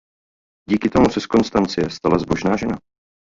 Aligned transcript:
Díky 0.69 0.89
tomu 0.89 1.09
se 1.09 1.21
z 1.21 1.25
Konstancie 1.25 1.89
stala 1.89 2.17
zbožná 2.17 2.57
žena. 2.57 2.77